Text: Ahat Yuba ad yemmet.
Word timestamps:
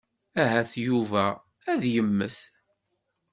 Ahat 0.41 0.71
Yuba 0.85 1.25
ad 1.71 1.81
yemmet. 1.93 2.37